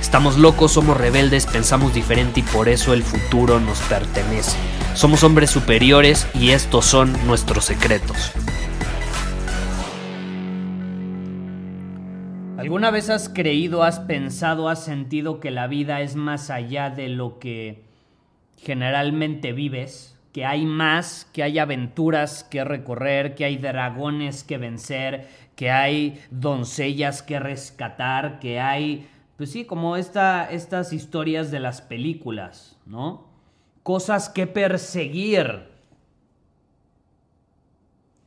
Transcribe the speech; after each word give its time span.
Estamos 0.00 0.38
locos, 0.38 0.72
somos 0.72 0.96
rebeldes, 0.96 1.46
pensamos 1.46 1.92
diferente 1.92 2.40
y 2.40 2.42
por 2.42 2.68
eso 2.68 2.94
el 2.94 3.02
futuro 3.02 3.60
nos 3.60 3.80
pertenece. 3.82 4.56
Somos 4.94 5.22
hombres 5.22 5.50
superiores 5.50 6.26
y 6.34 6.50
estos 6.50 6.84
son 6.84 7.12
nuestros 7.26 7.64
secretos. 7.64 8.32
¿Alguna 12.58 12.90
vez 12.90 13.08
has 13.08 13.28
creído, 13.28 13.82
has 13.82 14.00
pensado, 14.00 14.68
has 14.68 14.84
sentido 14.84 15.40
que 15.40 15.50
la 15.50 15.68
vida 15.68 16.00
es 16.00 16.16
más 16.16 16.50
allá 16.50 16.90
de 16.90 17.08
lo 17.08 17.38
que 17.38 17.84
generalmente 18.56 19.52
vives? 19.52 20.18
Que 20.32 20.44
hay 20.44 20.66
más, 20.66 21.28
que 21.32 21.42
hay 21.42 21.58
aventuras 21.58 22.44
que 22.44 22.64
recorrer, 22.64 23.34
que 23.34 23.44
hay 23.44 23.56
dragones 23.56 24.44
que 24.44 24.58
vencer, 24.58 25.28
que 25.54 25.70
hay 25.70 26.20
doncellas 26.30 27.22
que 27.22 27.40
rescatar, 27.40 28.38
que 28.38 28.60
hay, 28.60 29.08
pues 29.38 29.52
sí, 29.52 29.64
como 29.64 29.94
esta, 29.94 30.50
estas 30.50 30.92
historias 30.92 31.52
de 31.52 31.60
las 31.60 31.80
películas, 31.80 32.76
¿no? 32.86 33.28
Cosas 33.84 34.28
que 34.28 34.48
perseguir, 34.48 35.68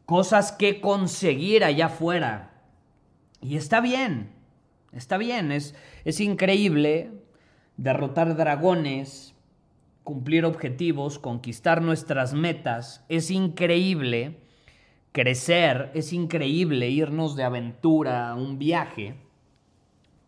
cosas 0.06 0.54
que 0.54 0.80
conseguir 0.80 1.66
allá 1.66 1.88
afuera. 1.88 2.64
Y 3.42 3.58
está 3.58 3.82
bien, 3.82 4.32
está 4.94 5.18
bien, 5.18 5.52
es, 5.52 5.76
es 6.06 6.22
increíble 6.22 7.12
derrotar 7.76 8.38
dragones, 8.38 9.36
cumplir 10.06 10.46
objetivos, 10.46 11.20
conquistar 11.20 11.82
nuestras 11.82 12.34
metas, 12.34 13.04
es 13.10 13.32
increíble 13.32 14.40
crecer, 15.12 15.92
es 15.94 16.14
increíble 16.14 16.90
irnos 16.90 17.36
de 17.36 17.44
aventura 17.44 18.30
a 18.30 18.36
un 18.36 18.58
viaje, 18.58 19.18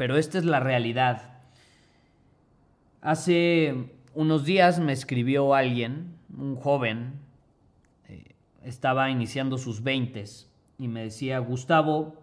pero 0.03 0.17
esta 0.17 0.37
es 0.37 0.43
la 0.43 0.59
realidad. 0.59 1.39
Hace 2.99 3.89
unos 4.13 4.43
días 4.43 4.81
me 4.81 4.91
escribió 4.91 5.53
alguien, 5.53 6.17
un 6.37 6.57
joven, 6.57 7.21
eh, 8.09 8.35
estaba 8.63 9.09
iniciando 9.09 9.57
sus 9.57 9.81
veintes, 9.81 10.51
y 10.77 10.89
me 10.89 11.03
decía, 11.03 11.39
Gustavo, 11.39 12.15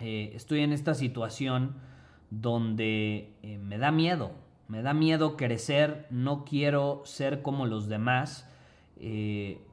eh, 0.00 0.32
estoy 0.34 0.60
en 0.60 0.72
esta 0.72 0.94
situación 0.94 1.74
donde 2.30 3.34
eh, 3.42 3.58
me 3.58 3.76
da 3.76 3.90
miedo, 3.90 4.32
me 4.68 4.80
da 4.80 4.94
miedo 4.94 5.36
crecer, 5.36 6.06
no 6.08 6.46
quiero 6.46 7.02
ser 7.04 7.42
como 7.42 7.66
los 7.66 7.88
demás, 7.90 8.48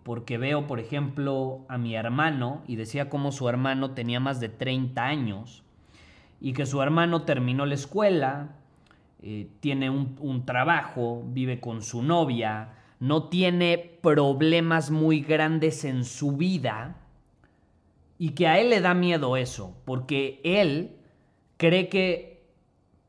porque 0.04 0.38
veo, 0.38 0.68
por 0.68 0.82
ejemplo, 0.82 1.66
a 1.70 1.78
mi 1.78 1.96
hermano 1.96 2.64
y 2.68 2.76
decía 2.76 3.10
cómo 3.10 3.32
su 3.32 3.48
hermano 3.48 3.92
tenía 3.92 4.20
más 4.20 4.42
de 4.42 4.50
30 4.50 5.06
años 5.06 5.65
y 6.46 6.54
que 6.54 6.68
su 6.68 6.80
hermano 6.80 7.24
terminó 7.24 7.66
la 7.66 7.74
escuela, 7.74 8.58
tiene 9.62 9.90
un 9.90 10.46
trabajo, 10.46 11.24
vive 11.26 11.60
con 11.60 11.82
su 11.82 12.04
novia, 12.04 12.76
no 13.00 13.30
tiene 13.30 13.98
problemas 14.04 14.92
muy 14.92 15.22
grandes 15.22 15.84
en 15.86 16.06
su 16.06 16.38
vida, 16.38 16.98
y 18.20 18.36
que 18.36 18.46
a 18.46 18.60
él 18.60 18.70
le 18.70 18.80
da 18.80 18.94
miedo 18.94 19.38
eso, 19.38 19.76
porque 19.86 20.40
él 20.44 20.98
cree 21.58 21.90
que 21.90 22.46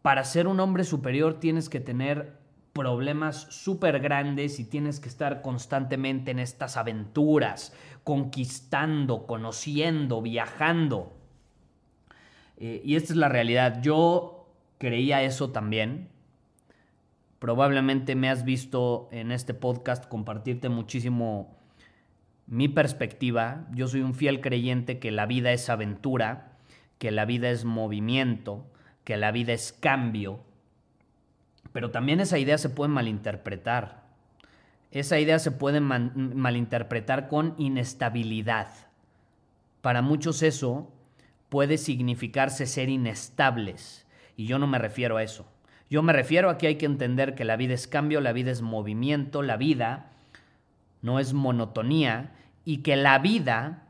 para 0.01 0.25
ser 0.25 0.47
un 0.47 0.59
hombre 0.59 0.85
superior 0.85 1.39
tienes 1.39 1.69
que 1.69 1.81
tener 1.81 2.39
problemas 2.73 3.49
súper 3.51 4.01
grandes 4.01 4.59
y 4.61 4.65
tienes 4.65 4.99
que 4.99 5.11
estar 5.11 5.43
constantemente 5.43 6.31
en 6.31 6.39
estas 6.39 6.79
aventuras, 6.79 7.75
conquistando, 8.03 9.27
conociendo, 9.27 10.23
viajando. 10.23 11.13
Eh, 12.59 12.83
y 12.85 12.97
esta 12.97 13.13
es 13.13 13.17
la 13.17 13.29
realidad. 13.29 13.83
Yo 13.83 14.49
creía 14.79 15.23
eso 15.23 15.51
también. 15.51 16.09
Probablemente 17.39 18.15
me 18.15 18.31
has 18.31 18.45
visto 18.45 19.09
en 19.13 19.31
este 19.31 19.55
podcast 19.55 20.07
compartirte 20.09 20.69
muchísimo 20.69 21.57
mi 22.47 22.69
perspectiva, 22.69 23.67
yo 23.73 23.89
soy 23.89 24.03
un 24.03 24.15
fiel 24.15 24.41
creyente 24.41 25.01
que 25.01 25.11
la 25.11 25.27
vida 25.27 25.53
es 25.53 25.69
aventura, 25.69 26.53
que 26.99 27.11
la 27.11 27.25
vida 27.25 27.51
es 27.51 27.65
movimiento, 27.65 28.65
que 29.03 29.17
la 29.17 29.33
vida 29.33 29.53
es 29.53 29.73
cambio, 29.73 30.41
pero 31.73 31.91
también 31.91 32.21
esa 32.21 32.39
idea 32.39 32.57
se 32.57 32.71
puede 32.71 32.91
malinterpretar. 32.91 34.07
Esa 34.93 35.19
idea 35.19 35.39
se 35.39 35.51
puede 35.51 35.81
malinterpretar 35.81 37.29
con 37.29 37.55
inestabilidad. 37.59 38.69
Para 39.83 40.01
muchos 40.01 40.43
eso 40.43 40.91
puede 41.49 41.79
significarse 41.79 42.67
ser 42.67 42.89
inestables, 42.89 44.07
y 44.37 44.47
yo 44.47 44.59
no 44.59 44.67
me 44.67 44.79
refiero 44.79 45.17
a 45.17 45.23
eso. 45.23 45.47
Yo 45.89 46.03
me 46.03 46.13
refiero 46.13 46.51
a 46.51 46.59
que 46.59 46.67
hay 46.67 46.77
que 46.77 46.87
entender 46.87 47.35
que 47.35 47.45
la 47.45 47.57
vida 47.57 47.75
es 47.75 47.87
cambio, 47.87 48.21
la 48.21 48.33
vida 48.33 48.51
es 48.51 48.61
movimiento, 48.61 49.43
la 49.43 49.57
vida 49.57 50.11
no 51.01 51.21
es 51.21 51.33
monotonía 51.33 52.33
y 52.65 52.79
que 52.79 52.97
la 52.97 53.19
vida 53.21 53.85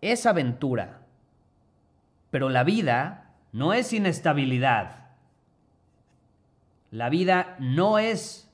es 0.00 0.26
aventura, 0.26 1.02
pero 2.30 2.48
la 2.48 2.64
vida 2.64 3.30
no 3.52 3.72
es 3.72 3.92
inestabilidad. 3.92 5.08
La 6.90 7.08
vida 7.08 7.56
no 7.60 8.00
es 8.00 8.50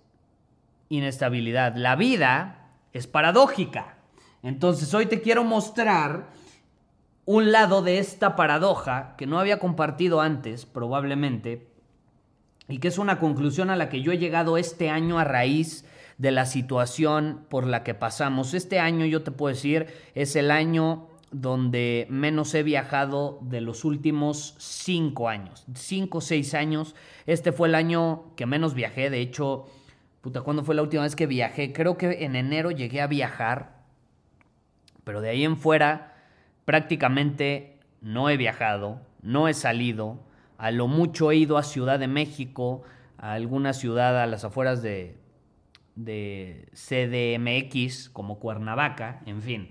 inestabilidad, 0.90 1.74
la 1.76 1.96
vida 1.96 2.68
es 2.92 3.06
paradójica. 3.06 3.96
Entonces 4.42 4.92
hoy 4.92 5.06
te 5.06 5.22
quiero 5.22 5.42
mostrar 5.42 6.28
un 7.26 7.50
lado 7.50 7.82
de 7.82 7.98
esta 7.98 8.36
paradoja 8.36 9.14
que 9.18 9.26
no 9.26 9.38
había 9.38 9.58
compartido 9.58 10.20
antes, 10.20 10.64
probablemente, 10.64 11.66
y 12.68 12.78
que 12.78 12.88
es 12.88 12.98
una 12.98 13.18
conclusión 13.18 13.68
a 13.68 13.76
la 13.76 13.88
que 13.88 14.00
yo 14.00 14.12
he 14.12 14.18
llegado 14.18 14.56
este 14.56 14.88
año 14.90 15.18
a 15.18 15.24
raíz 15.24 15.84
de 16.18 16.30
la 16.30 16.46
situación 16.46 17.44
por 17.48 17.66
la 17.66 17.82
que 17.82 17.94
pasamos. 17.94 18.54
Este 18.54 18.78
año, 18.78 19.04
yo 19.06 19.22
te 19.22 19.32
puedo 19.32 19.54
decir, 19.54 19.86
es 20.14 20.36
el 20.36 20.50
año 20.50 21.08
donde 21.32 22.06
menos 22.08 22.54
he 22.54 22.62
viajado 22.62 23.40
de 23.42 23.60
los 23.60 23.84
últimos 23.84 24.54
cinco 24.58 25.28
años. 25.28 25.64
Cinco 25.74 26.18
o 26.18 26.20
seis 26.20 26.54
años. 26.54 26.94
Este 27.26 27.52
fue 27.52 27.68
el 27.68 27.74
año 27.74 28.34
que 28.36 28.46
menos 28.46 28.74
viajé. 28.74 29.10
De 29.10 29.20
hecho, 29.20 29.66
puta, 30.20 30.42
¿cuándo 30.42 30.64
fue 30.64 30.74
la 30.74 30.82
última 30.82 31.02
vez 31.02 31.16
que 31.16 31.26
viajé? 31.26 31.72
Creo 31.72 31.98
que 31.98 32.24
en 32.24 32.36
enero 32.36 32.70
llegué 32.70 33.00
a 33.00 33.08
viajar. 33.08 33.76
Pero 35.04 35.20
de 35.20 35.30
ahí 35.30 35.44
en 35.44 35.56
fuera, 35.56 36.15
prácticamente 36.66 37.78
no 38.02 38.28
he 38.28 38.36
viajado, 38.36 39.00
no 39.22 39.48
he 39.48 39.54
salido. 39.54 40.20
A 40.58 40.70
lo 40.70 40.88
mucho 40.88 41.30
he 41.30 41.36
ido 41.36 41.56
a 41.56 41.62
Ciudad 41.62 41.98
de 41.98 42.08
México, 42.08 42.82
a 43.16 43.32
alguna 43.32 43.72
ciudad 43.72 44.22
a 44.22 44.26
las 44.26 44.44
afueras 44.44 44.82
de, 44.82 45.16
CDMX 46.74 48.10
como 48.10 48.38
Cuernavaca, 48.38 49.22
en 49.24 49.40
fin. 49.40 49.70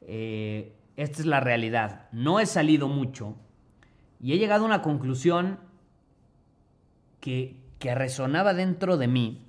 Eh, 0.00 0.74
esta 0.96 1.20
es 1.20 1.26
la 1.26 1.38
realidad. 1.38 2.08
No 2.10 2.40
he 2.40 2.46
salido 2.46 2.88
mucho 2.88 3.36
y 4.20 4.32
he 4.32 4.38
llegado 4.38 4.64
a 4.64 4.66
una 4.66 4.82
conclusión 4.82 5.60
que, 7.20 7.56
que 7.78 7.94
resonaba 7.94 8.54
dentro 8.54 8.96
de 8.96 9.06
mí, 9.06 9.42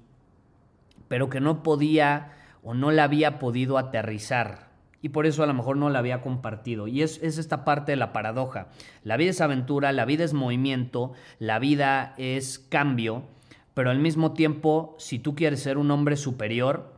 pero 1.07 1.29
que 1.29 1.39
no 1.39 1.63
podía 1.63 2.33
o 2.63 2.73
no 2.73 2.91
la 2.91 3.05
había 3.05 3.39
podido 3.39 3.77
aterrizar. 3.77 4.72
Y 5.03 5.09
por 5.09 5.27
eso 5.27 5.43
a 5.43 5.45
lo 5.45 5.53
mejor 5.53 5.77
no 5.77 5.91
la 5.91 5.99
había 5.99 6.21
compartido. 6.21 6.87
Y 6.87 7.03
es, 7.03 7.21
es 7.21 7.37
esta 7.37 7.63
parte 7.63 7.91
de 7.91 7.97
la 7.97 8.11
paradoja. 8.11 8.69
La 9.03 9.17
vida 9.17 9.29
es 9.29 9.41
aventura, 9.41 9.91
la 9.91 10.05
vida 10.05 10.23
es 10.23 10.33
movimiento, 10.33 11.13
la 11.37 11.59
vida 11.59 12.15
es 12.17 12.57
cambio 12.57 13.27
pero 13.73 13.89
al 13.89 13.99
mismo 13.99 14.33
tiempo, 14.33 14.95
si 14.99 15.19
tú 15.19 15.35
quieres 15.35 15.61
ser 15.61 15.77
un 15.77 15.89
hombre 15.91 16.15
superior, 16.15 16.93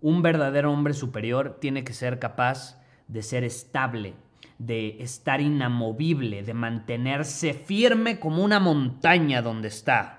un 0.00 0.22
verdadero 0.22 0.72
hombre 0.72 0.94
superior 0.94 1.58
tiene 1.60 1.84
que 1.84 1.92
ser 1.92 2.18
capaz 2.18 2.80
de 3.08 3.22
ser 3.22 3.44
estable, 3.44 4.14
de 4.58 5.02
estar 5.02 5.40
inamovible, 5.40 6.42
de 6.42 6.54
mantenerse 6.54 7.52
firme 7.52 8.18
como 8.18 8.42
una 8.42 8.60
montaña 8.60 9.42
donde 9.42 9.68
está. 9.68 10.14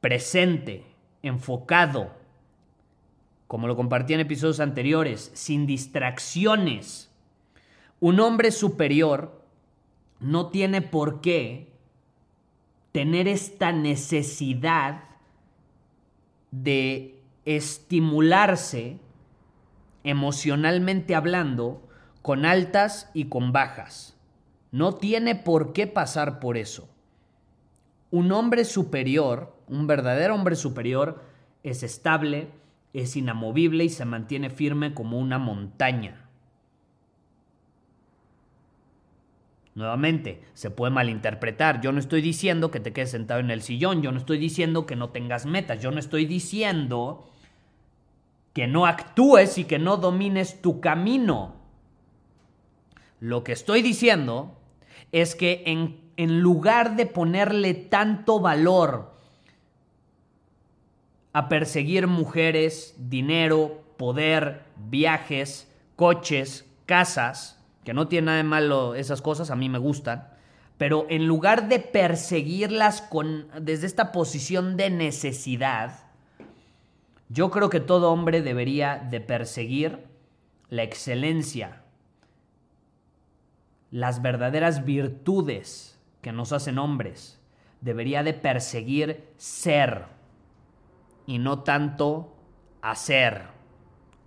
presente, 0.00 0.84
enfocado, 1.22 2.12
como 3.46 3.66
lo 3.66 3.76
compartí 3.76 4.14
en 4.14 4.20
episodios 4.20 4.60
anteriores, 4.60 5.30
sin 5.34 5.66
distracciones. 5.66 7.10
Un 8.00 8.20
hombre 8.20 8.50
superior 8.50 9.42
no 10.20 10.48
tiene 10.48 10.82
por 10.82 11.20
qué 11.20 11.72
tener 12.92 13.28
esta 13.28 13.72
necesidad 13.72 15.04
de 16.50 17.20
estimularse 17.44 18.98
emocionalmente 20.04 21.14
hablando 21.14 21.82
con 22.22 22.46
altas 22.46 23.10
y 23.14 23.24
con 23.24 23.52
bajas. 23.52 24.16
No 24.70 24.94
tiene 24.94 25.34
por 25.34 25.72
qué 25.72 25.86
pasar 25.86 26.40
por 26.40 26.56
eso. 26.56 26.88
Un 28.10 28.32
hombre 28.32 28.64
superior, 28.64 29.56
un 29.66 29.86
verdadero 29.86 30.34
hombre 30.34 30.56
superior, 30.56 31.22
es 31.62 31.82
estable, 31.82 32.48
es 32.94 33.16
inamovible 33.16 33.84
y 33.84 33.88
se 33.88 34.04
mantiene 34.04 34.48
firme 34.48 34.94
como 34.94 35.18
una 35.18 35.38
montaña. 35.38 36.28
Nuevamente, 39.74 40.42
se 40.54 40.70
puede 40.70 40.92
malinterpretar. 40.92 41.80
Yo 41.80 41.90
no 41.90 41.98
estoy 41.98 42.22
diciendo 42.22 42.70
que 42.70 42.78
te 42.78 42.92
quedes 42.92 43.10
sentado 43.10 43.40
en 43.40 43.50
el 43.50 43.62
sillón, 43.62 44.02
yo 44.02 44.12
no 44.12 44.18
estoy 44.18 44.38
diciendo 44.38 44.86
que 44.86 44.94
no 44.94 45.10
tengas 45.10 45.44
metas, 45.44 45.82
yo 45.82 45.90
no 45.90 45.98
estoy 45.98 46.26
diciendo 46.26 47.28
que 48.52 48.68
no 48.68 48.86
actúes 48.86 49.58
y 49.58 49.64
que 49.64 49.80
no 49.80 49.96
domines 49.96 50.62
tu 50.62 50.80
camino. 50.80 51.56
Lo 53.18 53.42
que 53.42 53.52
estoy 53.52 53.82
diciendo 53.82 54.56
es 55.10 55.34
que 55.34 55.64
en, 55.66 56.12
en 56.16 56.38
lugar 56.38 56.94
de 56.94 57.06
ponerle 57.06 57.74
tanto 57.74 58.38
valor 58.38 59.13
a 61.34 61.48
perseguir 61.48 62.06
mujeres, 62.06 62.94
dinero, 62.96 63.82
poder, 63.96 64.62
viajes, 64.76 65.68
coches, 65.96 66.64
casas, 66.86 67.60
que 67.84 67.92
no 67.92 68.08
tiene 68.08 68.26
nada 68.26 68.38
de 68.38 68.44
malo 68.44 68.94
esas 68.94 69.20
cosas, 69.20 69.50
a 69.50 69.56
mí 69.56 69.68
me 69.68 69.78
gustan, 69.78 70.28
pero 70.78 71.06
en 71.10 71.26
lugar 71.26 71.68
de 71.68 71.80
perseguirlas 71.80 73.02
con, 73.02 73.48
desde 73.60 73.86
esta 73.86 74.12
posición 74.12 74.76
de 74.76 74.90
necesidad, 74.90 76.04
yo 77.28 77.50
creo 77.50 77.68
que 77.68 77.80
todo 77.80 78.12
hombre 78.12 78.40
debería 78.40 78.96
de 79.10 79.20
perseguir 79.20 80.04
la 80.70 80.84
excelencia, 80.84 81.82
las 83.90 84.22
verdaderas 84.22 84.84
virtudes 84.84 85.98
que 86.20 86.32
nos 86.32 86.52
hacen 86.52 86.78
hombres. 86.78 87.40
Debería 87.80 88.22
de 88.22 88.34
perseguir 88.34 89.24
ser 89.36 90.06
y 91.26 91.38
no 91.38 91.60
tanto 91.60 92.34
hacer 92.82 93.42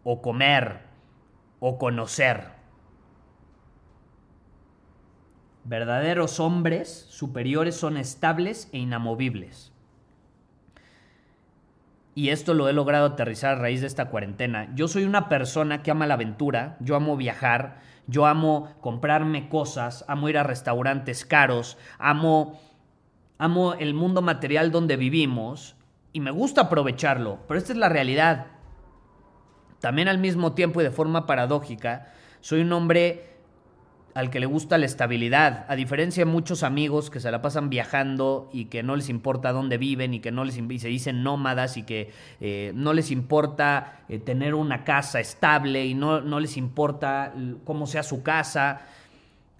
o 0.03 0.21
comer 0.21 0.81
o 1.59 1.77
conocer. 1.77 2.55
Verdaderos 5.63 6.39
hombres 6.39 7.07
superiores 7.09 7.75
son 7.75 7.97
estables 7.97 8.69
e 8.71 8.77
inamovibles. 8.77 9.73
Y 12.15 12.29
esto 12.29 12.53
lo 12.53 12.67
he 12.67 12.73
logrado 12.73 13.05
aterrizar 13.05 13.57
a 13.57 13.61
raíz 13.61 13.81
de 13.81 13.87
esta 13.87 14.05
cuarentena. 14.05 14.73
Yo 14.73 14.87
soy 14.87 15.03
una 15.03 15.29
persona 15.29 15.83
que 15.83 15.91
ama 15.91 16.07
la 16.07 16.15
aventura, 16.15 16.77
yo 16.79 16.95
amo 16.95 17.15
viajar, 17.15 17.79
yo 18.07 18.25
amo 18.25 18.73
comprarme 18.81 19.49
cosas, 19.49 20.03
amo 20.07 20.29
ir 20.29 20.37
a 20.37 20.43
restaurantes 20.43 21.25
caros, 21.25 21.77
amo 21.99 22.59
amo 23.37 23.73
el 23.75 23.93
mundo 23.93 24.21
material 24.21 24.71
donde 24.71 24.97
vivimos 24.97 25.76
y 26.17 26.19
me 26.19 26.31
gusta 26.31 26.61
aprovecharlo, 26.61 27.37
pero 27.47 27.59
esta 27.59 27.73
es 27.73 27.77
la 27.77 27.89
realidad. 27.89 28.47
También 29.79 30.07
al 30.07 30.17
mismo 30.17 30.53
tiempo 30.53 30.81
y 30.81 30.83
de 30.83 30.89
forma 30.89 31.27
paradójica, 31.27 32.11
soy 32.41 32.61
un 32.61 32.73
hombre 32.73 33.35
al 34.15 34.31
que 34.31 34.39
le 34.39 34.47
gusta 34.47 34.79
la 34.79 34.87
estabilidad, 34.87 35.67
a 35.69 35.75
diferencia 35.75 36.25
de 36.25 36.31
muchos 36.31 36.63
amigos 36.63 37.11
que 37.11 37.19
se 37.19 37.29
la 37.29 37.43
pasan 37.43 37.69
viajando 37.69 38.49
y 38.51 38.65
que 38.65 38.81
no 38.81 38.95
les 38.95 39.09
importa 39.09 39.51
dónde 39.51 39.77
viven 39.77 40.15
y 40.15 40.19
que 40.19 40.31
no 40.31 40.43
les 40.43 40.55
se 40.55 40.87
dicen 40.87 41.21
nómadas 41.21 41.77
y 41.77 41.83
que 41.83 42.11
eh, 42.41 42.71
no 42.73 42.93
les 42.93 43.11
importa 43.11 43.99
eh, 44.09 44.17
tener 44.17 44.55
una 44.55 44.83
casa 44.83 45.19
estable 45.19 45.85
y 45.85 45.93
no, 45.93 46.21
no 46.21 46.39
les 46.39 46.57
importa 46.57 47.31
cómo 47.63 47.85
sea 47.85 48.01
su 48.01 48.23
casa. 48.23 48.87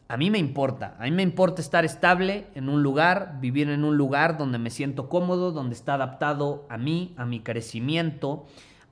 A 0.10 0.16
mí 0.16 0.30
me 0.32 0.38
importa, 0.38 0.96
a 1.00 1.04
mí 1.04 1.12
me 1.12 1.24
importa 1.24 1.62
estar 1.62 1.84
estable 1.84 2.48
en 2.56 2.70
un 2.70 2.82
lugar, 2.82 3.40
vivir 3.42 3.70
en 3.70 3.84
un 3.84 3.98
lugar 3.98 4.38
donde 4.38 4.58
me 4.58 4.70
siento 4.70 5.10
cómodo, 5.10 5.52
donde 5.52 5.76
está 5.76 5.96
adaptado 5.96 6.66
a 6.70 6.78
mí, 6.78 7.14
a 7.18 7.26
mi 7.26 7.42
crecimiento, 7.42 8.46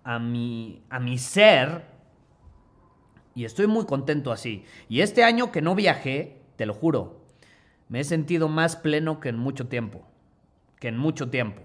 a 0.03 0.19
mi, 0.19 0.83
a 0.89 1.00
mi 1.00 1.17
ser. 1.17 1.85
Y 3.33 3.45
estoy 3.45 3.67
muy 3.67 3.85
contento 3.85 4.33
así. 4.33 4.65
Y 4.89 5.01
este 5.01 5.23
año 5.23 5.53
que 5.53 5.62
no 5.62 5.73
viajé, 5.73 6.41
te 6.57 6.65
lo 6.65 6.73
juro, 6.73 7.21
me 7.88 8.01
he 8.01 8.03
sentido 8.03 8.50
más 8.50 8.75
pleno 8.75 9.21
que 9.21 9.29
en 9.29 9.38
mucho 9.38 9.67
tiempo. 9.67 10.06
Que 10.79 10.89
en 10.89 10.97
mucho 10.97 11.29
tiempo. 11.29 11.62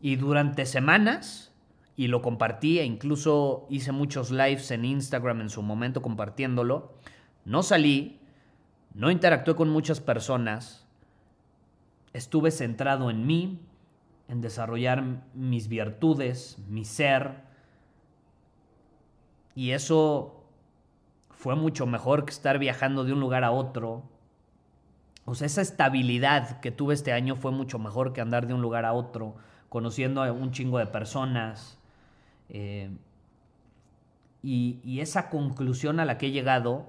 Y 0.00 0.16
durante 0.16 0.66
semanas, 0.66 1.52
y 1.96 2.06
lo 2.08 2.22
compartí 2.22 2.78
e 2.78 2.84
incluso 2.84 3.66
hice 3.70 3.92
muchos 3.92 4.30
lives 4.30 4.70
en 4.70 4.84
Instagram 4.84 5.40
en 5.40 5.50
su 5.50 5.62
momento 5.62 6.00
compartiéndolo, 6.00 6.94
no 7.44 7.62
salí, 7.62 8.20
no 8.94 9.10
interactué 9.10 9.54
con 9.54 9.70
muchas 9.70 10.00
personas, 10.00 10.86
estuve 12.12 12.50
centrado 12.50 13.10
en 13.10 13.26
mí, 13.26 13.60
en 14.28 14.40
desarrollar 14.40 15.02
mis 15.34 15.68
virtudes, 15.68 16.58
mi 16.68 16.84
ser, 16.84 17.42
y 19.54 19.72
eso 19.72 20.44
fue 21.30 21.56
mucho 21.56 21.86
mejor 21.86 22.24
que 22.24 22.30
estar 22.30 22.58
viajando 22.58 23.04
de 23.04 23.12
un 23.12 23.20
lugar 23.20 23.44
a 23.44 23.50
otro. 23.50 24.04
O 25.24 25.34
sea, 25.34 25.46
esa 25.46 25.60
estabilidad 25.60 26.60
que 26.60 26.70
tuve 26.70 26.94
este 26.94 27.12
año 27.12 27.36
fue 27.36 27.52
mucho 27.52 27.78
mejor 27.78 28.12
que 28.12 28.20
andar 28.20 28.46
de 28.46 28.54
un 28.54 28.62
lugar 28.62 28.84
a 28.84 28.92
otro, 28.92 29.36
conociendo 29.68 30.22
a 30.22 30.32
un 30.32 30.52
chingo 30.52 30.78
de 30.78 30.86
personas. 30.86 31.78
Eh, 32.48 32.90
y, 34.42 34.80
y 34.84 35.00
esa 35.00 35.30
conclusión 35.30 36.00
a 36.00 36.04
la 36.04 36.18
que 36.18 36.26
he 36.26 36.30
llegado 36.30 36.86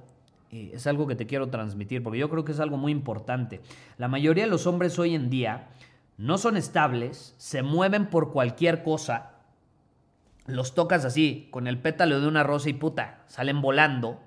es 0.53 0.87
algo 0.87 1.07
que 1.07 1.15
te 1.15 1.25
quiero 1.25 1.49
transmitir, 1.49 2.03
porque 2.03 2.19
yo 2.19 2.29
creo 2.29 2.45
que 2.45 2.51
es 2.51 2.59
algo 2.59 2.77
muy 2.77 2.91
importante. 2.91 3.61
La 3.97 4.07
mayoría 4.07 4.43
de 4.43 4.49
los 4.49 4.67
hombres 4.67 4.99
hoy 4.99 5.15
en 5.15 5.29
día 5.29 5.69
no 6.17 6.37
son 6.37 6.57
estables, 6.57 7.33
se 7.37 7.63
mueven 7.63 8.07
por 8.09 8.31
cualquier 8.31 8.83
cosa, 8.83 9.31
los 10.45 10.75
tocas 10.75 11.05
así, 11.05 11.47
con 11.51 11.67
el 11.67 11.79
pétalo 11.79 12.19
de 12.19 12.27
una 12.27 12.43
rosa 12.43 12.69
y 12.69 12.73
puta, 12.73 13.23
salen 13.27 13.61
volando, 13.61 14.21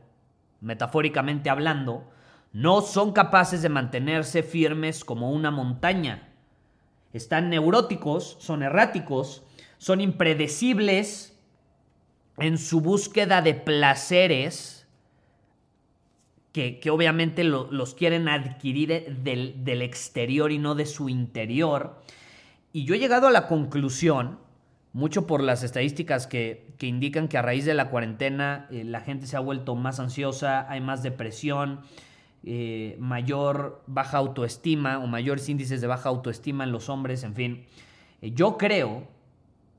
metafóricamente 0.60 1.50
hablando, 1.50 2.10
no 2.52 2.80
son 2.80 3.12
capaces 3.12 3.62
de 3.62 3.68
mantenerse 3.68 4.42
firmes 4.42 5.04
como 5.04 5.30
una 5.30 5.50
montaña. 5.50 6.28
Están 7.12 7.50
neuróticos, 7.50 8.36
son 8.40 8.62
erráticos, 8.62 9.44
son 9.78 10.00
impredecibles 10.00 11.38
en 12.38 12.58
su 12.58 12.80
búsqueda 12.80 13.42
de 13.42 13.54
placeres 13.54 14.75
que, 16.80 16.90
obviamente 16.90 17.44
los 17.44 17.94
quieren 17.94 18.28
adquirir 18.28 19.18
del, 19.22 19.82
exterior 19.82 20.50
y 20.50 20.58
no 20.58 20.74
de 20.74 20.86
su 20.86 21.10
interior. 21.10 22.00
Y 22.72 22.84
yo 22.84 22.94
he 22.94 22.98
llegado 22.98 23.26
a 23.26 23.30
la 23.30 23.46
conclusión, 23.46 24.38
mucho 24.94 25.26
por 25.26 25.42
las 25.42 25.62
estadísticas 25.62 26.26
que, 26.26 26.74
indican 26.80 27.28
que 27.28 27.36
a 27.36 27.42
raíz 27.42 27.66
de 27.66 27.74
la 27.74 27.90
cuarentena 27.90 28.68
eh, 28.70 28.84
la 28.84 29.02
gente 29.02 29.26
se 29.26 29.36
ha 29.36 29.40
vuelto 29.40 29.74
más 29.74 30.00
ansiosa, 30.00 30.70
hay 30.70 30.80
más 30.80 31.02
depresión, 31.02 31.80
eh, 32.42 32.96
mayor 32.98 33.82
baja 33.86 34.16
autoestima 34.16 34.98
o 34.98 35.06
mayores 35.06 35.50
índices 35.50 35.82
de 35.82 35.86
baja 35.86 36.08
autoestima 36.08 36.64
en 36.64 36.72
los 36.72 36.88
hombres, 36.88 37.22
en 37.22 37.34
fin. 37.34 37.66
Eh, 38.22 38.32
yo 38.32 38.56
creo 38.56 39.08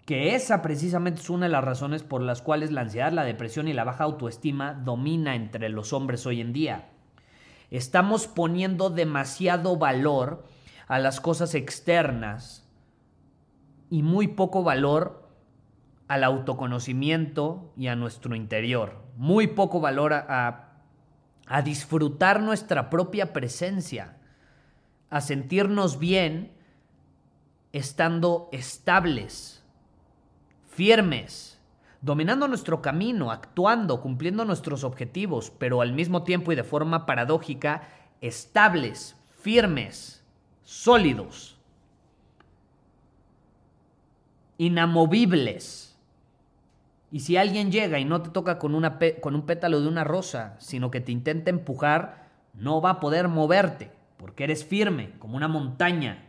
que 0.08 0.36
esa 0.36 0.62
precisamente 0.62 1.20
es 1.20 1.30
una 1.30 1.48
de 1.48 1.52
las 1.52 1.66
razones 1.66 2.02
por 2.02 2.22
las 2.22 2.42
cuales 2.42 2.72
la 2.72 2.80
ansiedad, 2.80 3.12
la 3.12 3.26
depresión 3.26 3.68
y 3.68 3.74
la 3.74 3.84
baja 3.84 4.06
autoestima 4.06 4.74
domina 4.74 5.36
entre 5.36 5.68
los 5.68 5.92
hombres 5.92 6.26
hoy 6.26 6.40
en 6.40 6.54
día. 6.54 6.88
Estamos 7.72 8.26
poniendo 8.26 8.90
demasiado 8.90 9.76
valor 9.76 10.46
a 10.88 10.98
las 11.00 11.20
cosas 11.20 11.56
externas 11.56 12.66
y 13.90 14.02
muy 14.02 14.30
poco 14.30 14.64
valor 14.64 15.28
al 16.08 16.24
autoconocimiento 16.24 17.74
y 17.76 17.88
a 17.88 17.98
nuestro 17.98 18.34
interior. 18.34 19.04
Muy 19.18 19.48
poco 19.48 19.82
valor 19.82 20.14
a, 20.14 20.84
a 21.48 21.62
disfrutar 21.64 22.42
nuestra 22.42 22.90
propia 22.90 23.34
presencia, 23.34 24.16
a 25.10 25.20
sentirnos 25.20 26.00
bien 26.00 26.54
estando 27.74 28.48
estables 28.54 29.66
firmes, 30.77 31.60
dominando 32.01 32.48
nuestro 32.48 32.84
camino, 32.84 33.31
actuando, 33.31 34.00
cumpliendo 34.00 34.46
nuestros 34.46 34.84
objetivos, 34.84 35.51
pero 35.57 35.81
al 35.81 35.91
mismo 35.91 36.22
tiempo 36.22 36.51
y 36.51 36.55
de 36.55 36.63
forma 36.63 37.07
paradójica, 37.07 37.81
estables, 38.22 39.15
firmes, 39.41 40.24
sólidos. 40.63 41.55
inamovibles. 44.60 45.96
Y 47.12 47.22
si 47.22 47.38
alguien 47.38 47.72
llega 47.72 48.00
y 48.00 48.05
no 48.05 48.22
te 48.22 48.31
toca 48.31 48.57
con, 48.57 48.74
un 48.74 49.46
pétalo 49.46 49.81
de 49.81 49.88
una 49.88 50.03
rosa, 50.03 50.55
sino 50.60 50.89
que 50.89 51.00
te 51.00 51.12
intenta 51.12 51.51
empujar, 51.51 52.27
no 52.55 52.81
va 52.81 52.89
a 52.89 53.00
poder 53.00 53.27
moverte, 53.27 53.91
porque 54.17 54.46
eres 54.46 54.65
firme, 54.65 55.12
como 55.19 55.38
una 55.38 55.48
montaña. 55.48 56.26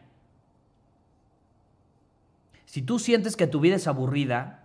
Si 2.69 2.83
tú 2.83 2.99
sientes 2.99 3.35
que 3.35 3.47
tu 3.47 3.61
vida 3.61 3.77
es 3.77 3.87
aburrida, 3.87 4.63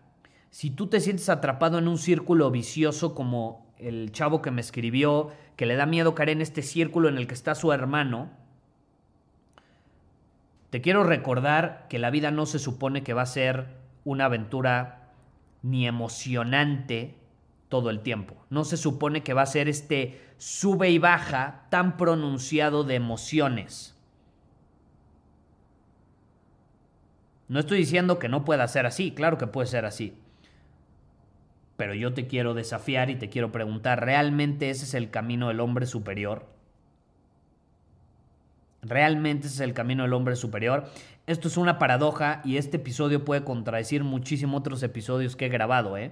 si 0.50 0.70
tú 0.70 0.88
te 0.88 1.00
sientes 1.00 1.30
atrapado 1.30 1.78
en 1.78 1.88
un 1.88 1.98
círculo 1.98 2.52
vicioso 2.52 3.16
como 3.16 3.66
el 3.78 4.12
chavo 4.12 4.42
que 4.42 4.52
me 4.52 4.60
escribió, 4.60 5.30
que 5.56 5.66
le 5.66 5.78
da 5.78 5.86
miedo 5.86 6.14
caer 6.14 6.32
en 6.32 6.42
este 6.42 6.64
círculo 6.64 7.08
en 7.08 7.18
el 7.18 7.28
que 7.28 7.34
está 7.34 7.56
su 7.56 7.72
hermano, 7.72 8.30
te 10.70 10.82
quiero 10.82 11.06
recordar 11.06 11.86
que 11.88 11.98
la 11.98 12.10
vida 12.10 12.30
no 12.30 12.46
se 12.46 12.60
supone 12.60 13.04
que 13.04 13.14
va 13.14 13.22
a 13.22 13.26
ser 13.26 13.68
una 14.04 14.26
aventura 14.26 15.14
ni 15.62 15.88
emocionante 15.88 17.16
todo 17.70 17.90
el 17.90 18.02
tiempo. 18.02 18.36
No 18.50 18.66
se 18.66 18.76
supone 18.76 19.24
que 19.24 19.34
va 19.34 19.44
a 19.44 19.46
ser 19.46 19.70
este 19.70 20.20
sube 20.38 20.90
y 20.90 20.98
baja 20.98 21.68
tan 21.70 21.96
pronunciado 21.96 22.84
de 22.84 22.96
emociones. 22.96 23.93
No 27.54 27.60
estoy 27.60 27.78
diciendo 27.78 28.18
que 28.18 28.30
no 28.30 28.46
pueda 28.46 28.68
ser 28.68 28.88
así, 28.88 29.12
claro 29.12 29.38
que 29.38 29.46
puede 29.46 29.68
ser 29.68 29.86
así. 29.86 30.18
Pero 31.78 31.94
yo 31.94 32.12
te 32.12 32.26
quiero 32.26 32.56
desafiar 32.56 33.12
y 33.12 33.16
te 33.16 33.30
quiero 33.30 33.52
preguntar, 33.52 34.04
¿realmente 34.04 34.72
ese 34.72 34.86
es 34.86 34.96
el 34.96 35.12
camino 35.12 35.50
del 35.50 35.60
hombre 35.60 35.86
superior? 35.86 36.48
¿Realmente 38.82 39.46
ese 39.46 39.58
es 39.58 39.60
el 39.60 39.76
camino 39.76 40.02
del 40.02 40.14
hombre 40.14 40.36
superior? 40.36 40.90
Esto 41.28 41.48
es 41.48 41.56
una 41.56 41.78
paradoja 41.78 42.42
y 42.44 42.58
este 42.58 42.78
episodio 42.78 43.24
puede 43.24 43.44
contradecir 43.44 44.04
muchísimos 44.04 44.60
otros 44.60 44.82
episodios 44.82 45.36
que 45.36 45.46
he 45.46 45.50
grabado, 45.50 45.96
¿eh? 45.96 46.12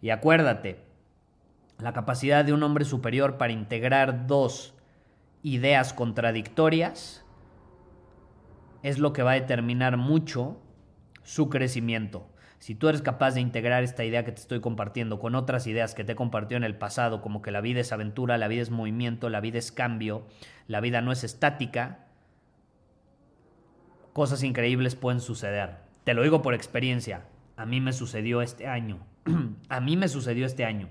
Y 0.00 0.08
acuérdate, 0.08 0.80
la 1.78 1.92
capacidad 1.92 2.42
de 2.42 2.54
un 2.54 2.62
hombre 2.62 2.86
superior 2.86 3.36
para 3.36 3.52
integrar 3.52 4.26
dos 4.26 4.72
ideas 5.42 5.92
contradictorias 5.92 7.23
es 8.84 8.98
lo 8.98 9.14
que 9.14 9.22
va 9.22 9.32
a 9.32 9.40
determinar 9.40 9.96
mucho 9.96 10.60
su 11.22 11.48
crecimiento. 11.48 12.30
Si 12.58 12.74
tú 12.74 12.88
eres 12.88 13.00
capaz 13.00 13.32
de 13.32 13.40
integrar 13.40 13.82
esta 13.82 14.04
idea 14.04 14.26
que 14.26 14.32
te 14.32 14.42
estoy 14.42 14.60
compartiendo 14.60 15.18
con 15.18 15.34
otras 15.34 15.66
ideas 15.66 15.94
que 15.94 16.04
te 16.04 16.12
he 16.12 16.16
compartido 16.16 16.58
en 16.58 16.64
el 16.64 16.76
pasado, 16.76 17.22
como 17.22 17.40
que 17.40 17.50
la 17.50 17.62
vida 17.62 17.80
es 17.80 17.92
aventura, 17.92 18.36
la 18.36 18.46
vida 18.46 18.60
es 18.60 18.70
movimiento, 18.70 19.30
la 19.30 19.40
vida 19.40 19.58
es 19.58 19.72
cambio, 19.72 20.26
la 20.66 20.80
vida 20.80 21.00
no 21.00 21.12
es 21.12 21.24
estática, 21.24 22.06
cosas 24.12 24.42
increíbles 24.42 24.96
pueden 24.96 25.20
suceder. 25.20 25.76
Te 26.04 26.12
lo 26.12 26.22
digo 26.22 26.42
por 26.42 26.52
experiencia. 26.52 27.24
A 27.56 27.64
mí 27.64 27.80
me 27.80 27.94
sucedió 27.94 28.42
este 28.42 28.66
año. 28.66 28.98
a 29.70 29.80
mí 29.80 29.96
me 29.96 30.08
sucedió 30.08 30.44
este 30.44 30.66
año. 30.66 30.90